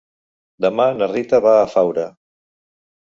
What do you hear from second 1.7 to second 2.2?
Faura.